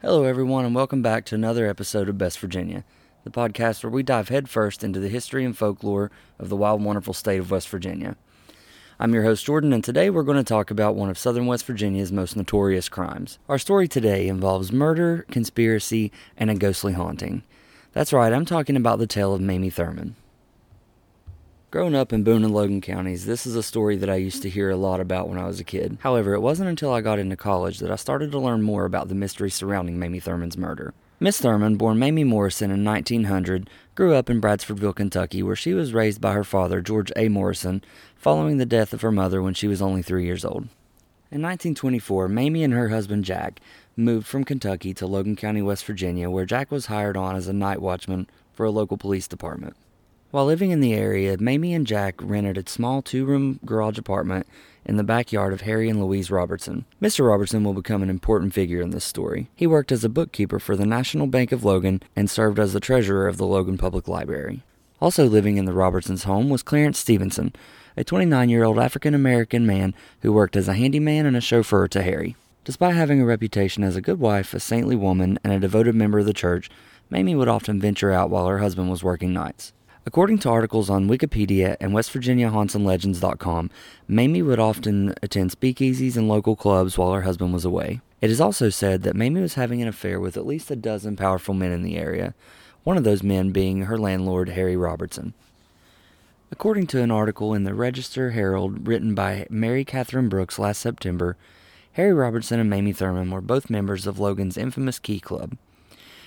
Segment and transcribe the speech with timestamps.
[0.00, 2.84] Hello, everyone, and welcome back to another episode of Best Virginia,
[3.24, 7.12] the podcast where we dive headfirst into the history and folklore of the wild, wonderful
[7.12, 8.14] state of West Virginia.
[9.00, 11.66] I'm your host, Jordan, and today we're going to talk about one of Southern West
[11.66, 13.40] Virginia's most notorious crimes.
[13.48, 17.42] Our story today involves murder, conspiracy, and a ghostly haunting.
[17.92, 20.14] That's right, I'm talking about the tale of Mamie Thurman.
[21.70, 24.48] Growing up in Boone and Logan counties, this is a story that I used to
[24.48, 25.98] hear a lot about when I was a kid.
[26.00, 29.08] However, it wasn't until I got into college that I started to learn more about
[29.08, 30.94] the mystery surrounding Mamie Thurman's murder.
[31.20, 35.92] Miss Thurman, born Mamie Morrison in 1900, grew up in Bradfordsville, Kentucky, where she was
[35.92, 37.28] raised by her father, George A.
[37.28, 37.84] Morrison,
[38.16, 40.68] following the death of her mother when she was only three years old.
[41.30, 43.60] In 1924, Mamie and her husband Jack
[43.94, 47.52] moved from Kentucky to Logan County, West Virginia, where Jack was hired on as a
[47.52, 49.76] night watchman for a local police department.
[50.30, 54.46] While living in the area, Mamie and Jack rented a small two room garage apartment
[54.84, 56.84] in the backyard of Harry and Louise Robertson.
[57.00, 57.26] Mr.
[57.26, 59.48] Robertson will become an important figure in this story.
[59.56, 62.80] He worked as a bookkeeper for the National Bank of Logan and served as the
[62.80, 64.62] treasurer of the Logan Public Library.
[65.00, 67.54] Also living in the Robertsons' home was Clarence Stevenson,
[67.96, 71.88] a 29 year old African American man who worked as a handyman and a chauffeur
[71.88, 72.36] to Harry.
[72.64, 76.18] Despite having a reputation as a good wife, a saintly woman, and a devoted member
[76.18, 76.68] of the church,
[77.08, 79.72] Mamie would often venture out while her husband was working nights.
[80.08, 83.70] According to articles on Wikipedia and WestVirginiaHauntsandLegends.com,
[84.08, 88.00] Mamie would often attend speakeasies and local clubs while her husband was away.
[88.22, 91.14] It is also said that Mamie was having an affair with at least a dozen
[91.14, 92.32] powerful men in the area,
[92.84, 95.34] one of those men being her landlord, Harry Robertson.
[96.50, 101.36] According to an article in the Register Herald written by Mary Catherine Brooks last September,
[101.92, 105.58] Harry Robertson and Mamie Thurman were both members of Logan's infamous Key Club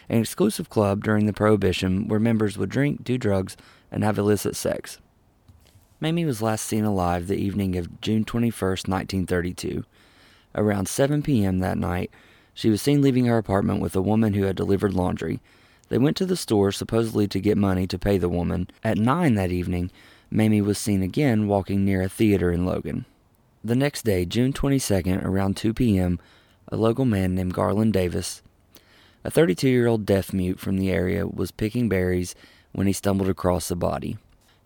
[0.09, 3.55] an exclusive club during the Prohibition where members would drink, do drugs,
[3.91, 4.99] and have illicit sex.
[5.99, 9.83] Mamie was last seen alive the evening of June 21, 1932.
[10.55, 11.59] Around 7 p.m.
[11.59, 12.11] that night,
[12.53, 15.39] she was seen leaving her apartment with a woman who had delivered laundry.
[15.89, 18.69] They went to the store supposedly to get money to pay the woman.
[18.83, 19.91] At 9 that evening,
[20.29, 23.05] Mamie was seen again walking near a theater in Logan.
[23.63, 26.19] The next day, June 22nd, around 2 p.m.,
[26.69, 28.41] a local man named Garland Davis
[29.23, 32.35] a 32 year old deaf mute from the area was picking berries
[32.71, 34.17] when he stumbled across the body.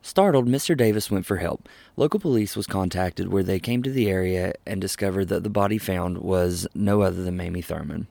[0.01, 0.77] Startled, Mr.
[0.77, 1.67] Davis went for help.
[1.97, 5.79] Local police was contacted where they came to the area and discovered that the body
[5.79, 8.07] found was no other than Mamie Thurman.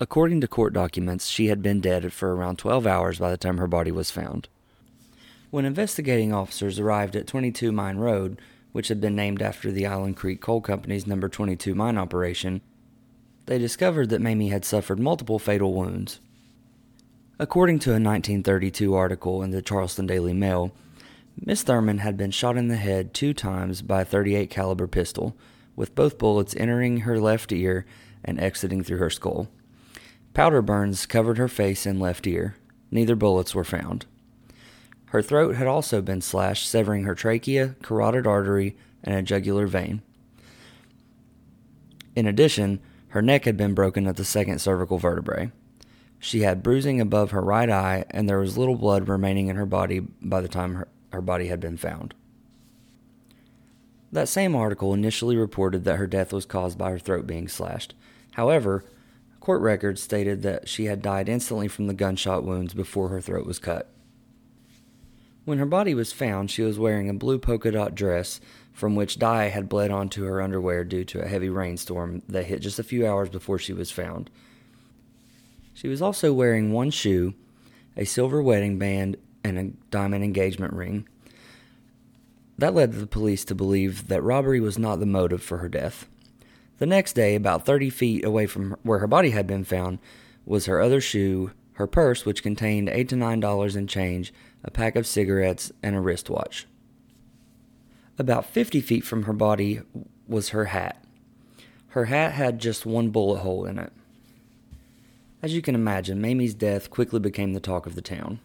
[0.00, 3.58] According to court documents, she had been dead for around 12 hours by the time
[3.58, 4.48] her body was found.
[5.50, 8.40] When investigating officers arrived at 22 Mine Road,
[8.72, 12.60] which had been named after the Island Creek Coal Company's number 22 mine operation,
[13.46, 16.20] they discovered that Mamie had suffered multiple fatal wounds.
[17.38, 20.72] According to a 1932 article in the Charleston Daily Mail,
[21.38, 25.36] Miss Thurman had been shot in the head two times by a 38 caliber pistol,
[25.76, 27.84] with both bullets entering her left ear
[28.24, 29.48] and exiting through her skull.
[30.32, 32.56] Powder burns covered her face and left ear.
[32.90, 34.06] Neither bullets were found.
[35.06, 40.02] Her throat had also been slashed, severing her trachea, carotid artery, and a jugular vein.
[42.16, 42.80] In addition,
[43.16, 45.50] her neck had been broken at the second cervical vertebrae.
[46.18, 49.64] She had bruising above her right eye, and there was little blood remaining in her
[49.64, 52.12] body by the time her, her body had been found.
[54.12, 57.94] That same article initially reported that her death was caused by her throat being slashed.
[58.32, 58.84] However,
[59.40, 63.46] court records stated that she had died instantly from the gunshot wounds before her throat
[63.46, 63.90] was cut.
[65.46, 68.42] When her body was found, she was wearing a blue polka dot dress
[68.76, 72.60] from which dye had bled onto her underwear due to a heavy rainstorm that hit
[72.60, 74.28] just a few hours before she was found.
[75.72, 77.32] She was also wearing one shoe,
[77.96, 81.08] a silver wedding band, and a diamond engagement ring.
[82.58, 86.06] That led the police to believe that robbery was not the motive for her death.
[86.76, 90.00] The next day, about 30 feet away from where her body had been found,
[90.44, 94.70] was her other shoe, her purse, which contained eight to nine dollars in change, a
[94.70, 96.66] pack of cigarettes, and a wristwatch.
[98.18, 99.80] About 50 feet from her body
[100.26, 101.04] was her hat.
[101.88, 103.92] Her hat had just one bullet hole in it.
[105.42, 108.40] As you can imagine, Mamie's death quickly became the talk of the town.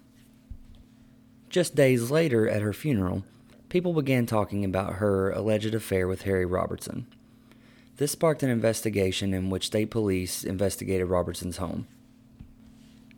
[1.50, 3.24] Just days later, at her funeral,
[3.70, 7.08] people began talking about her alleged affair with Harry Robertson.
[7.98, 11.88] This sparked an investigation in which state police investigated Robertson's home.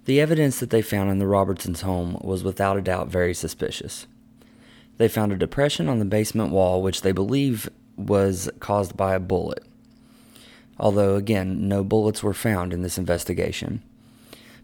[0.05, 4.05] The evidence that they found in the Robertsons' home was without a doubt very suspicious.
[4.97, 9.19] They found a depression on the basement wall, which they believe was caused by a
[9.19, 9.63] bullet.
[10.79, 13.81] Although, again, no bullets were found in this investigation.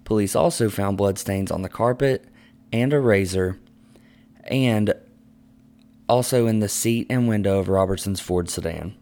[0.06, 2.26] Police also found bloodstains on the carpet
[2.72, 3.60] and a razor,
[4.46, 4.94] and
[6.08, 8.96] also in the seat and window of Robertson's Ford sedan.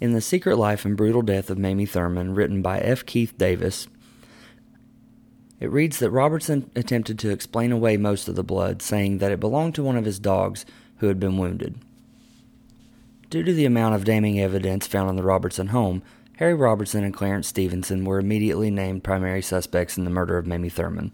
[0.00, 3.04] In The Secret Life and Brutal Death of Mamie Thurman, written by F.
[3.06, 3.88] Keith Davis,
[5.64, 9.40] it reads that Robertson attempted to explain away most of the blood, saying that it
[9.40, 10.66] belonged to one of his dogs
[10.98, 11.76] who had been wounded.
[13.30, 16.02] Due to the amount of damning evidence found in the Robertson home,
[16.36, 20.68] Harry Robertson and Clarence Stevenson were immediately named primary suspects in the murder of Mamie
[20.68, 21.12] Thurman.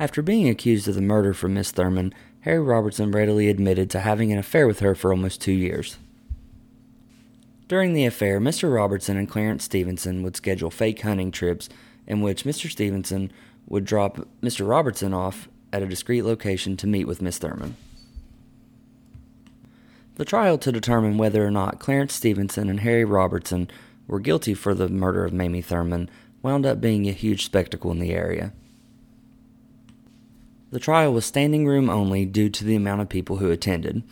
[0.00, 4.32] After being accused of the murder for Miss Thurman, Harry Robertson readily admitted to having
[4.32, 5.98] an affair with her for almost two years.
[7.68, 8.72] During the affair, Mr.
[8.72, 11.68] Robertson and Clarence Stevenson would schedule fake hunting trips
[12.06, 12.70] in which Mr.
[12.70, 13.32] Stevenson
[13.68, 14.68] would drop Mr.
[14.68, 17.76] Robertson off at a discreet location to meet with Miss Thurman.
[20.16, 23.68] The trial to determine whether or not Clarence Stevenson and Harry Robertson
[24.06, 26.08] were guilty for the murder of Mamie Thurman
[26.42, 28.52] wound up being a huge spectacle in the area.
[30.70, 34.02] The trial was standing room only due to the amount of people who attended.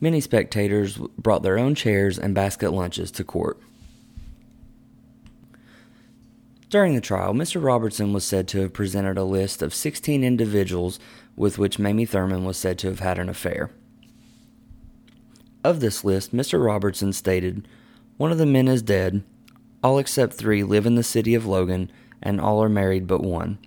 [0.00, 3.58] Many spectators brought their own chairs and basket lunches to court.
[6.70, 7.60] During the trial, Mr.
[7.60, 11.00] Robertson was said to have presented a list of 16 individuals
[11.34, 13.72] with which Mamie Thurman was said to have had an affair.
[15.64, 16.64] Of this list, Mr.
[16.64, 17.66] Robertson stated,
[18.18, 19.24] One of the men is dead,
[19.82, 21.90] all except three live in the city of Logan,
[22.22, 23.58] and all are married but one.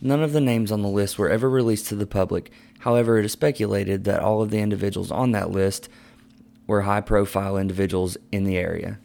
[0.00, 2.50] None of the names on the list were ever released to the public.
[2.78, 5.90] However, it is speculated that all of the individuals on that list
[6.66, 8.98] were high profile individuals in the area.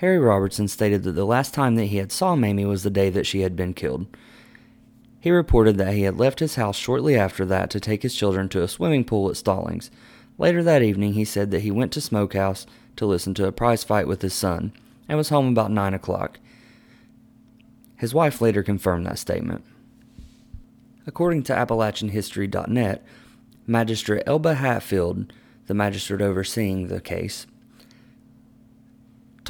[0.00, 3.10] Harry Robertson stated that the last time that he had saw Mamie was the day
[3.10, 4.06] that she had been killed.
[5.20, 8.48] He reported that he had left his house shortly after that to take his children
[8.48, 9.90] to a swimming pool at Stollings.
[10.38, 12.64] Later that evening, he said that he went to Smokehouse
[12.96, 14.72] to listen to a prize fight with his son
[15.06, 16.38] and was home about 9 o'clock.
[17.98, 19.66] His wife later confirmed that statement.
[21.06, 23.04] According to AppalachianHistory.net,
[23.66, 25.30] Magistrate Elba Hatfield,
[25.66, 27.46] the magistrate overseeing the case,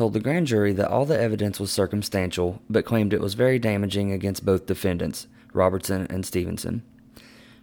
[0.00, 3.58] told the grand jury that all the evidence was circumstantial, but claimed it was very
[3.58, 6.82] damaging against both defendants, Robertson and Stevenson.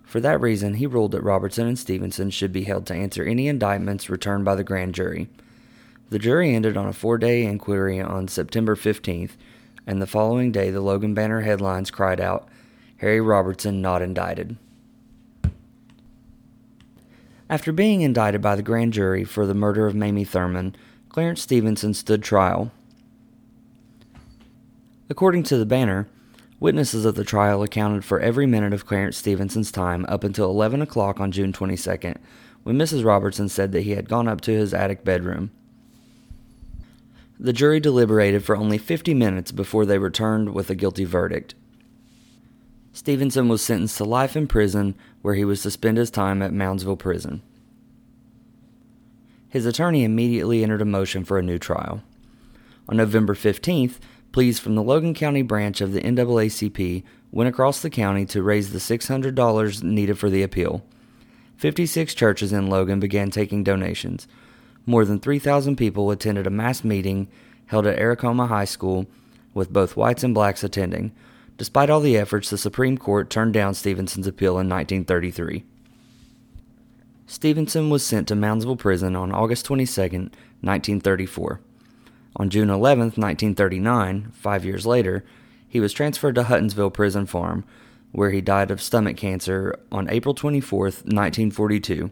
[0.04, 3.48] For that reason, he ruled that Robertson and Stevenson should be held to answer any
[3.48, 5.30] indictments returned by the grand jury.
[6.12, 9.32] The jury ended on a four day inquiry on September 15th,
[9.88, 12.48] and the following day the Logan Banner headlines cried out,
[12.98, 14.58] Harry Robertson not indicted.
[17.50, 20.76] After being indicted by the grand jury for the murder of Mamie Thurman,
[21.18, 22.72] Clarence Stevenson stood trial.
[25.10, 26.08] According to the Banner,
[26.60, 30.80] Witnesses of the trial accounted for every minute of Clarence Stevenson's time up until 11
[30.84, 32.18] o'clock on June 22nd,
[32.62, 33.04] when Mrs.
[33.04, 35.50] Robertson said that he had gone up to his attic bedroom.
[37.40, 41.56] The jury deliberated for only 50 minutes before they returned with a guilty verdict.
[42.94, 44.94] Stevenson was sentenced to life in prison,
[45.24, 47.42] where he was to spend his time at Moundsville Prison.
[49.50, 52.04] His attorney immediately entered a motion for a new trial.
[52.90, 53.96] On November 15th,
[54.32, 58.72] pleas from the Logan County branch of the NAACP went across the county to raise
[58.72, 60.84] the $600 needed for the appeal.
[61.58, 64.28] 56 churches in Logan began taking donations.
[64.86, 67.28] More than 3,000 people attended a mass meeting
[67.68, 69.08] held at Aracoma High School,
[69.54, 71.12] with both whites and blacks attending.
[71.58, 75.66] Despite all the efforts, the Supreme Court turned down Stevenson's appeal in 1933.
[77.30, 81.60] Stevenson was sent to Moundsville Prison on August 22, 1934.
[82.38, 85.26] On June 11, 1939, five years later,
[85.68, 87.66] he was transferred to Huttonsville Prison Farm,
[88.14, 92.10] where he died of stomach cancer on April 24, 1942.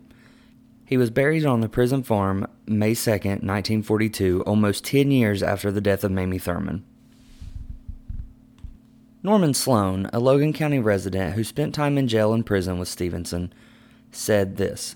[0.86, 5.81] He was buried on the prison farm May 2, 1942, almost 10 years after the
[5.81, 6.84] death of Mamie Thurman.
[9.24, 13.51] Norman Sloan, a Logan County resident who spent time in jail and prison with Stevenson,
[14.12, 14.95] said this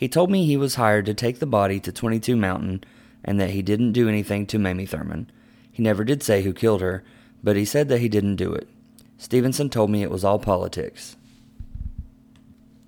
[0.00, 2.84] He told me he was hired to take the body to 22 Mountain
[3.22, 5.30] and that he didn't do anything to Mamie Thurman.
[5.70, 7.04] He never did say who killed her,
[7.44, 8.66] but he said that he didn't do it.
[9.18, 11.18] Stevenson told me it was all politics.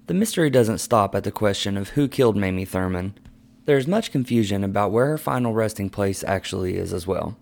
[0.06, 3.12] The mystery doesn't stop at the question of who killed Mamie Thurman.
[3.66, 7.36] There is much confusion about where her final resting place actually is as well.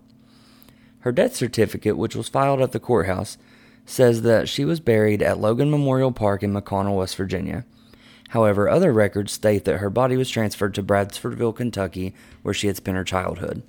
[0.99, 3.37] Her death certificate, which was filed at the courthouse,
[3.85, 7.63] says that she was buried at Logan Memorial Park in McConnell, West Virginia.
[8.31, 12.77] However, other records state that her body was transferred to Bradfordville, Kentucky, where she had
[12.77, 13.61] spent her childhood.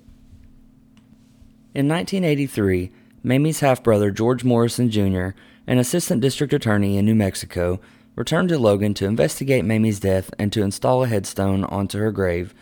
[1.73, 2.89] In 1983,
[3.23, 5.29] Mamie's half brother George Morrison Jr.,
[5.67, 7.81] an assistant district attorney in New Mexico,
[8.15, 12.53] returned to Logan to investigate Mamie's death and to install a headstone onto her grave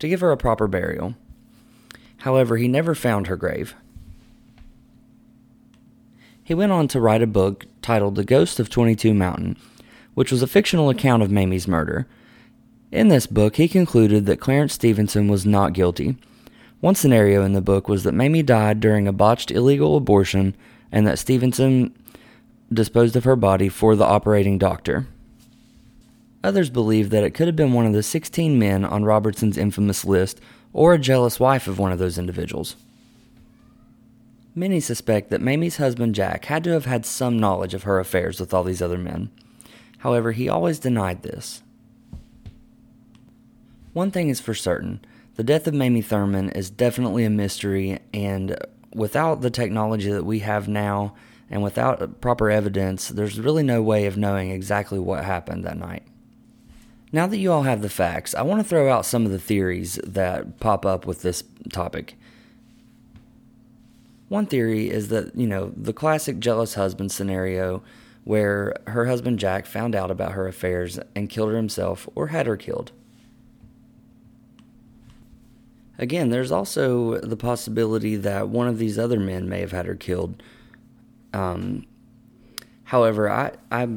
[0.00, 1.14] to give her a proper burial.
[2.18, 3.76] However, he never found her grave.
[6.42, 9.56] He went on to write a book titled The Ghost of 22 Mountain
[10.14, 12.06] which was a fictional account of Mamie's murder.
[12.90, 16.16] In this book, he concluded that Clarence Stevenson was not guilty.
[16.80, 20.54] One scenario in the book was that Mamie died during a botched illegal abortion
[20.92, 21.96] and that Stevenson
[22.72, 25.06] disposed of her body for the operating doctor.
[26.44, 30.04] Others believe that it could have been one of the 16 men on Robertson's infamous
[30.04, 30.40] list
[30.74, 32.76] or a jealous wife of one of those individuals.
[34.54, 38.38] Many suspect that Mamie's husband Jack had to have had some knowledge of her affairs
[38.38, 39.30] with all these other men.
[40.04, 41.62] However, he always denied this.
[43.94, 45.00] One thing is for certain
[45.36, 48.56] the death of Mamie Thurman is definitely a mystery, and
[48.94, 51.14] without the technology that we have now
[51.50, 56.02] and without proper evidence, there's really no way of knowing exactly what happened that night.
[57.10, 59.38] Now that you all have the facts, I want to throw out some of the
[59.38, 61.42] theories that pop up with this
[61.72, 62.16] topic.
[64.28, 67.82] One theory is that, you know, the classic jealous husband scenario
[68.24, 72.46] where her husband Jack found out about her affairs and killed her himself or had
[72.46, 72.92] her killed.
[75.98, 79.94] Again, there's also the possibility that one of these other men may have had her
[79.94, 80.42] killed.
[81.32, 81.86] Um,
[82.84, 83.88] however, I, I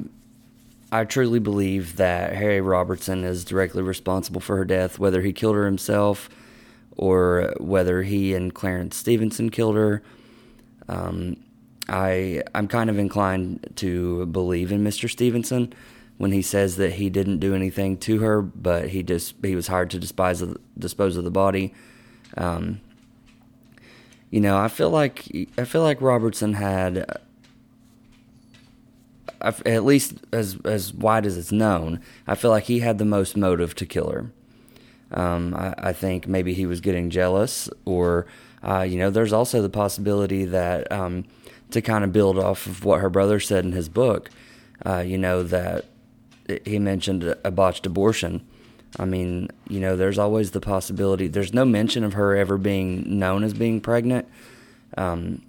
[0.92, 5.56] I truly believe that Harry Robertson is directly responsible for her death, whether he killed
[5.56, 6.30] her himself
[6.96, 10.02] or whether he and Clarence Stevenson killed her.
[10.88, 11.38] Um,
[11.90, 15.10] I I'm kind of inclined to believe in Mr.
[15.10, 15.74] Stevenson
[16.18, 19.68] when he says that he didn't do anything to her, but he just he was
[19.68, 21.74] hired to dispose of, dispose of the body.
[22.36, 22.82] Um,
[24.30, 25.26] you know, I feel like
[25.58, 27.20] I feel like Robertson had,
[29.42, 33.38] at least as as wide as it's known, I feel like he had the most
[33.38, 34.32] motive to kill her.
[35.10, 38.28] Um, I, I, think maybe he was getting jealous, or
[38.62, 41.24] uh, you know, there's also the possibility that um,
[41.72, 44.30] to kind of build off of what her brother said in his book,
[44.86, 45.86] uh, you know, that
[46.66, 48.46] he mentioned a botched abortion.
[48.98, 51.28] I mean, you know, there's always the possibility.
[51.28, 54.28] There's no mention of her ever being known as being pregnant,
[54.98, 55.42] um,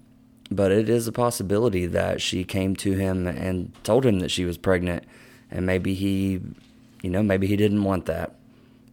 [0.50, 4.44] but it is a possibility that she came to him and told him that she
[4.44, 5.04] was pregnant,
[5.50, 6.40] and maybe he,
[7.02, 8.34] you know, maybe he didn't want that,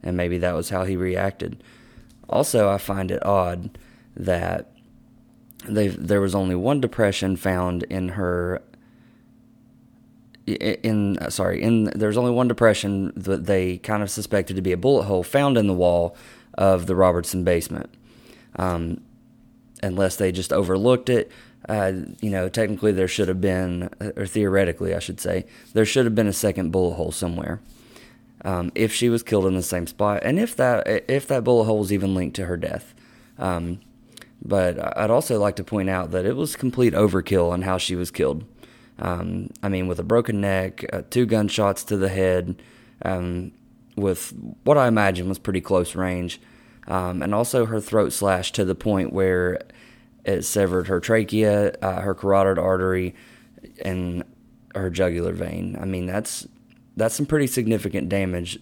[0.03, 1.63] and maybe that was how he reacted.
[2.29, 3.77] Also, I find it odd
[4.15, 4.71] that
[5.67, 8.61] there was only one depression found in her
[10.47, 14.77] in sorry in there's only one depression that they kind of suspected to be a
[14.77, 16.15] bullet hole found in the wall
[16.53, 17.89] of the Robertson basement.
[18.57, 19.01] Um,
[19.83, 21.29] unless they just overlooked it,
[21.67, 21.91] uh,
[22.21, 26.15] you know, technically there should have been, or theoretically I should say, there should have
[26.15, 27.59] been a second bullet hole somewhere.
[28.43, 31.65] Um, if she was killed in the same spot, and if that if that bullet
[31.65, 32.93] hole was even linked to her death.
[33.37, 33.79] Um,
[34.41, 37.95] but I'd also like to point out that it was complete overkill on how she
[37.95, 38.45] was killed.
[38.99, 42.61] Um, I mean, with a broken neck, uh, two gunshots to the head,
[43.03, 43.51] um,
[43.95, 46.41] with what I imagine was pretty close range,
[46.87, 49.61] um, and also her throat slashed to the point where
[50.23, 53.15] it severed her trachea, uh, her carotid artery,
[53.83, 54.23] and
[54.73, 55.77] her jugular vein.
[55.79, 56.47] I mean, that's
[56.95, 58.59] that's some pretty significant damage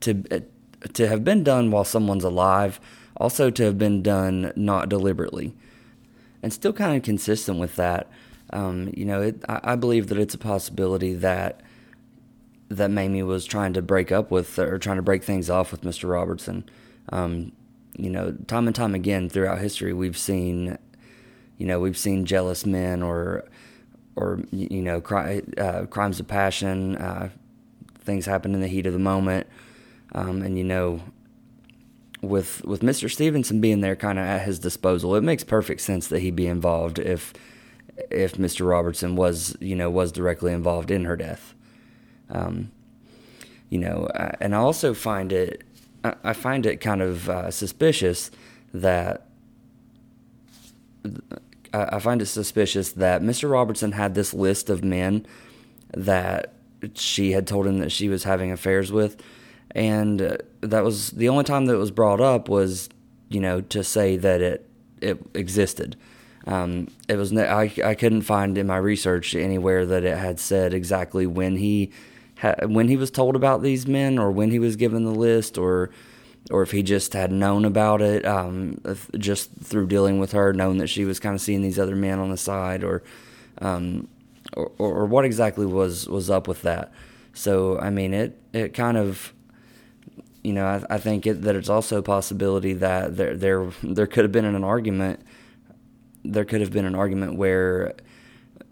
[0.00, 0.40] to uh,
[0.94, 2.80] to have been done while someone's alive.
[3.16, 5.54] Also, to have been done not deliberately,
[6.42, 8.08] and still kind of consistent with that.
[8.50, 11.62] Um, you know, it, I, I, believe that it's a possibility that
[12.68, 15.82] that Mamie was trying to break up with or trying to break things off with
[15.82, 16.08] Mr.
[16.10, 16.68] Robertson.
[17.10, 17.52] Um,
[17.96, 20.78] you know, time and time again throughout history, we've seen,
[21.58, 23.44] you know, we've seen jealous men or
[24.16, 26.96] or you know, cri- uh, crimes of passion.
[26.96, 27.30] Uh,
[28.00, 29.46] things happen in the heat of the moment,
[30.14, 31.00] um, and you know,
[32.22, 33.10] with with Mr.
[33.10, 36.46] Stevenson being there, kind of at his disposal, it makes perfect sense that he'd be
[36.46, 37.34] involved if
[38.10, 38.66] if Mr.
[38.66, 41.54] Robertson was, you know, was directly involved in her death.
[42.30, 42.70] Um,
[43.68, 44.08] you know,
[44.40, 45.62] and I also find it,
[46.02, 48.30] I find it kind of uh, suspicious
[48.72, 49.26] that
[51.74, 53.50] I find it suspicious that Mr.
[53.50, 55.26] Robertson had this list of men
[55.92, 56.52] that
[56.94, 59.22] she had told him that she was having affairs with,
[59.72, 62.88] and that was the only time that it was brought up was,
[63.28, 64.68] you know, to say that it
[65.00, 65.96] it existed.
[66.46, 70.74] Um, it was I, I couldn't find in my research anywhere that it had said
[70.74, 71.92] exactly when he
[72.38, 75.56] ha- when he was told about these men or when he was given the list
[75.56, 75.90] or
[76.50, 78.80] or if he just had known about it um,
[79.16, 82.18] just through dealing with her, known that she was kind of seeing these other men
[82.18, 83.04] on the side or,
[83.58, 84.08] um,
[84.54, 86.92] or, or what exactly was was up with that.
[87.32, 89.32] So I mean it it kind of
[90.42, 94.06] you know I, I think it, that it's also a possibility that there there there
[94.06, 95.20] could have been an argument
[96.24, 97.94] there could have been an argument where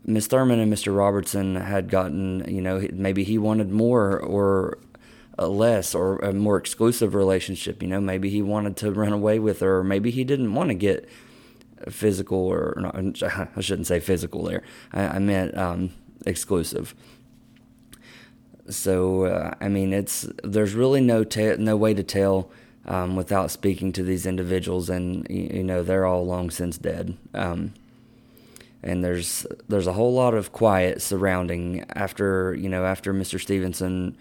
[0.04, 0.96] Miss Thurman and Mr.
[0.96, 4.78] Robertson had gotten, you know, maybe he wanted more or
[5.38, 7.82] less or a more exclusive relationship.
[7.82, 10.68] You know, maybe he wanted to run away with her, or maybe he didn't want
[10.68, 11.08] to get
[11.88, 13.22] physical, or not,
[13.56, 14.62] I shouldn't say physical there.
[14.92, 15.92] I, I meant um,
[16.24, 16.94] exclusive.
[18.70, 21.24] So uh, I mean, it's there's really no
[21.58, 22.50] no way to tell
[22.86, 27.16] um, without speaking to these individuals, and you, know they're all long since dead.
[27.34, 27.74] Um,
[28.82, 33.40] and there's there's a whole lot of quiet surrounding after you know after Mr.
[33.40, 34.16] Stevenson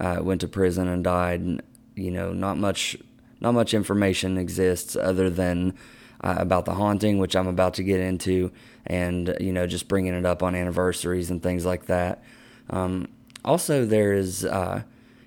[0.00, 1.62] uh, went to prison and died.
[1.94, 2.96] You know, not much
[3.40, 5.74] not much information exists other than
[6.22, 8.52] uh, about the haunting, which I'm about to get into,
[8.86, 12.22] and you know just bringing it up on anniversaries and things like that.
[12.70, 13.08] Um,
[13.44, 14.82] also, there is uh,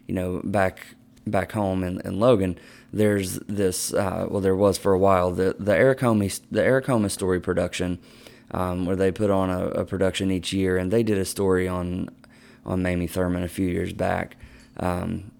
[0.07, 0.95] you know back
[1.27, 2.57] back home in, in Logan.
[2.93, 7.39] There's this uh, well, there was for a while the the Eric the Eric story
[7.39, 7.99] production
[8.51, 11.67] um, where they put on a, a, production each year, and they did a story
[11.67, 12.09] on
[12.65, 14.37] on Mamie Thurman a few years back.
[14.77, 15.31] Um,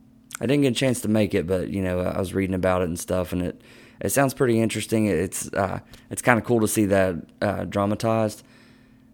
[0.41, 2.81] I didn't get a chance to make it, but you know I was reading about
[2.81, 3.61] it and stuff, and it
[4.01, 5.05] it sounds pretty interesting.
[5.05, 5.79] It's uh,
[6.09, 8.43] it's kind of cool to see that uh, dramatized.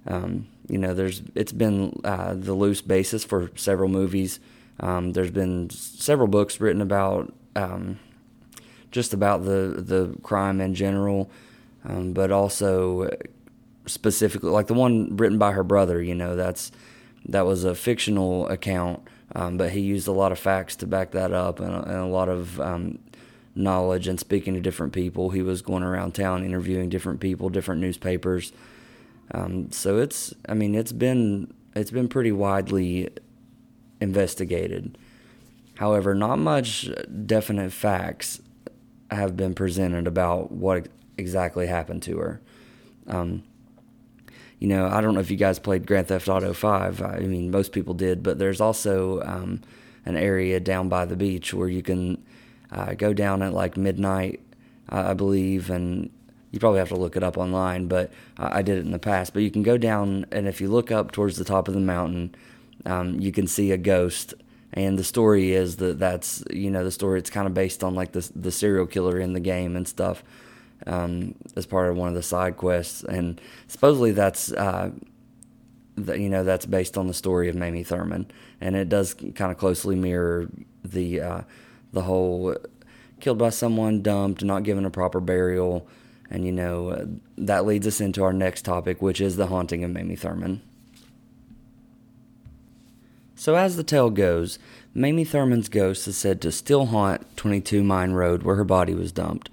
[0.07, 4.39] Um, you know, there's it's been uh, the loose basis for several movies.
[4.79, 7.99] Um, there's been several books written about um,
[8.89, 11.29] just about the the crime in general,
[11.83, 13.09] um, but also
[13.85, 16.01] specifically like the one written by her brother.
[16.01, 16.71] You know, that's
[17.25, 19.01] that was a fictional account,
[19.35, 22.05] um, but he used a lot of facts to back that up and, and a
[22.05, 22.99] lot of um,
[23.55, 25.31] knowledge and speaking to different people.
[25.31, 28.53] He was going around town interviewing different people, different newspapers.
[29.33, 33.09] Um, so it's, I mean, it's been it's been pretty widely
[34.01, 34.97] investigated.
[35.75, 36.89] However, not much
[37.25, 38.41] definite facts
[39.09, 42.41] have been presented about what exactly happened to her.
[43.07, 43.43] Um,
[44.59, 47.01] you know, I don't know if you guys played Grand Theft Auto 5.
[47.01, 49.61] I mean, most people did, but there's also um,
[50.05, 52.23] an area down by the beach where you can
[52.71, 54.39] uh, go down at like midnight,
[54.89, 56.11] uh, I believe, and
[56.51, 59.33] you probably have to look it up online, but I did it in the past.
[59.33, 61.79] But you can go down, and if you look up towards the top of the
[61.79, 62.35] mountain,
[62.85, 64.33] um, you can see a ghost.
[64.73, 67.19] And the story is that that's you know the story.
[67.19, 70.23] It's kind of based on like the the serial killer in the game and stuff
[70.87, 74.91] um, as part of one of the side quests, and supposedly that's uh,
[75.97, 78.27] you know that's based on the story of Mamie Thurman,
[78.59, 80.49] and it does kind of closely mirror
[80.83, 81.41] the uh,
[81.93, 82.55] the whole
[83.19, 85.87] killed by someone, dumped, not given a proper burial,
[86.31, 89.91] and you know that leads us into our next topic, which is the haunting of
[89.91, 90.61] Mamie Thurman.
[93.35, 94.57] So as the tale goes,
[94.93, 99.11] Mamie Thurman's ghost is said to still haunt 22 Mine Road where her body was
[99.11, 99.49] dumped.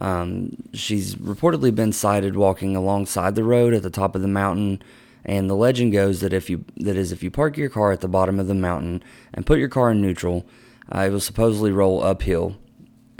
[0.00, 4.82] Um, she's reportedly been sighted walking alongside the road at the top of the mountain,
[5.24, 8.00] and the legend goes that if you that is if you park your car at
[8.00, 10.46] the bottom of the mountain and put your car in neutral,
[10.94, 12.56] uh, it will supposedly roll uphill,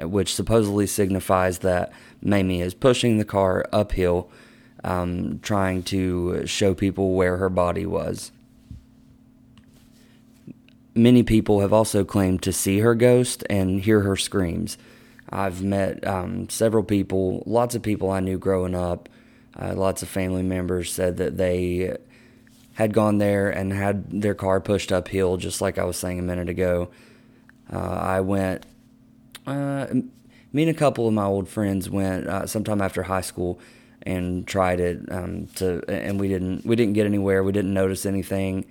[0.01, 1.93] which supposedly signifies that
[2.23, 4.31] Mamie is pushing the car uphill,
[4.85, 8.33] um, trying to show people where her body was.
[10.95, 14.79] Many people have also claimed to see her ghost and hear her screams.
[15.29, 19.09] I've met um, several people, lots of people I knew growing up.
[19.59, 21.97] Uh, lots of family members said that they
[22.75, 26.23] had gone there and had their car pushed uphill, just like I was saying a
[26.23, 26.91] minute ago.
[27.73, 28.67] Uh, I went,
[29.47, 29.87] uh,
[30.57, 33.61] me and a couple of my old friends went uh, sometime after high school
[34.03, 37.43] and tried it um, to, and we didn't we didn't get anywhere.
[37.43, 38.65] We didn't notice anything.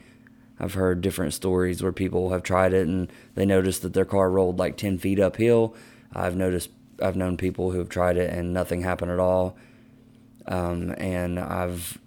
[0.60, 4.30] I've heard different stories where people have tried it and they noticed that their car
[4.30, 5.76] rolled like ten feet uphill
[6.16, 6.70] I've noticed
[7.02, 9.58] I've known people who have tried it and nothing happened at all.
[10.48, 11.98] Um, and I've,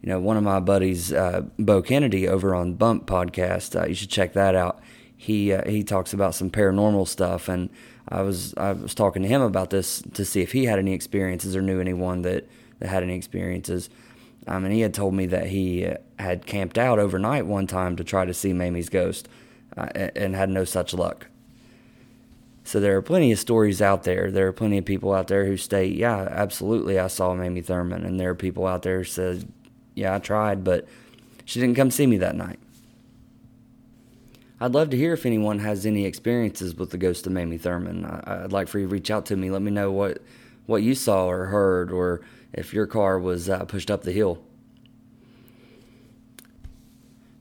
[0.00, 3.80] you know, one of my buddies, uh, Bo Kennedy, over on Bump podcast.
[3.80, 4.80] Uh, you should check that out.
[5.16, 7.70] He uh, he talks about some paranormal stuff, and
[8.10, 10.94] I was I was talking to him about this to see if he had any
[10.94, 13.90] experiences or knew anyone that that had any experiences.
[14.46, 18.04] Um, and he had told me that he had camped out overnight one time to
[18.04, 19.28] try to see Mamie's ghost,
[19.76, 21.26] uh, and had no such luck.
[22.64, 24.30] So there are plenty of stories out there.
[24.30, 28.04] There are plenty of people out there who state, "Yeah, absolutely, I saw Mamie Thurman,"
[28.04, 29.46] and there are people out there who said,
[29.94, 30.86] "Yeah, I tried, but
[31.44, 32.58] she didn't come see me that night."
[34.60, 38.04] I'd love to hear if anyone has any experiences with the ghost of Mamie Thurman.
[38.04, 39.50] I, would like for you to reach out to me.
[39.50, 40.22] Let me know what
[40.66, 42.20] what you saw or heard, or
[42.52, 44.42] if your car was uh, pushed up the hill.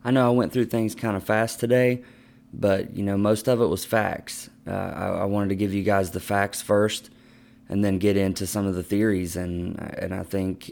[0.03, 2.03] I know I went through things kind of fast today,
[2.53, 4.49] but you know most of it was facts.
[4.67, 7.09] Uh, I, I, wanted to give you guys the facts first,
[7.67, 9.35] and then get into some of the theories.
[9.35, 10.69] and And I think,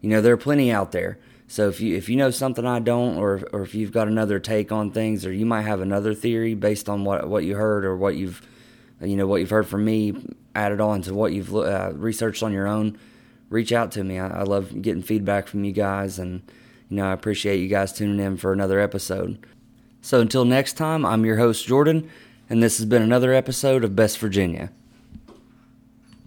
[0.00, 1.18] you know, there are plenty out there.
[1.52, 4.40] So if you if you know something I don't, or or if you've got another
[4.40, 7.84] take on things, or you might have another theory based on what what you heard
[7.84, 8.40] or what you've
[9.02, 10.14] you know what you've heard from me
[10.54, 12.98] added on to what you've uh, researched on your own,
[13.50, 14.18] reach out to me.
[14.18, 16.40] I, I love getting feedback from you guys, and
[16.88, 19.36] you know I appreciate you guys tuning in for another episode.
[20.00, 22.08] So until next time, I'm your host Jordan,
[22.48, 24.70] and this has been another episode of Best Virginia.